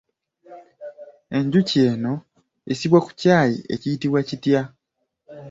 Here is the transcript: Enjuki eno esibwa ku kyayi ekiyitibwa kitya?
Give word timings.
Enjuki 1.37 1.75
eno 1.91 2.13
esibwa 2.71 2.99
ku 3.05 3.11
kyayi 3.19 3.57
ekiyitibwa 3.73 4.19
kitya? 4.27 4.61